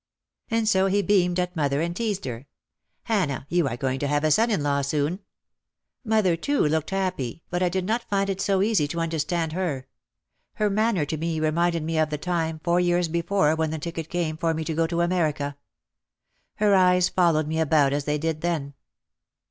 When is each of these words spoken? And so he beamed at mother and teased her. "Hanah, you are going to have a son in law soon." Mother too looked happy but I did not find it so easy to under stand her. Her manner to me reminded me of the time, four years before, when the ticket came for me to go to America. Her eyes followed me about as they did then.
And 0.49 0.67
so 0.67 0.87
he 0.87 1.03
beamed 1.03 1.39
at 1.39 1.55
mother 1.55 1.79
and 1.79 1.95
teased 1.95 2.25
her. 2.25 2.47
"Hanah, 3.07 3.45
you 3.49 3.67
are 3.67 3.77
going 3.77 3.99
to 3.99 4.07
have 4.07 4.23
a 4.23 4.31
son 4.31 4.49
in 4.49 4.63
law 4.63 4.81
soon." 4.81 5.19
Mother 6.03 6.35
too 6.35 6.61
looked 6.65 6.89
happy 6.89 7.43
but 7.51 7.61
I 7.61 7.69
did 7.69 7.85
not 7.85 8.09
find 8.09 8.27
it 8.27 8.41
so 8.41 8.63
easy 8.63 8.87
to 8.87 8.99
under 8.99 9.19
stand 9.19 9.53
her. 9.53 9.85
Her 10.53 10.71
manner 10.71 11.05
to 11.05 11.17
me 11.17 11.39
reminded 11.39 11.83
me 11.83 11.99
of 11.99 12.09
the 12.09 12.17
time, 12.17 12.59
four 12.63 12.79
years 12.79 13.09
before, 13.09 13.53
when 13.55 13.69
the 13.69 13.77
ticket 13.77 14.09
came 14.09 14.37
for 14.37 14.55
me 14.55 14.63
to 14.63 14.73
go 14.73 14.87
to 14.87 15.01
America. 15.01 15.55
Her 16.55 16.73
eyes 16.73 17.07
followed 17.07 17.47
me 17.47 17.59
about 17.59 17.93
as 17.93 18.05
they 18.05 18.17
did 18.17 18.41
then. 18.41 18.73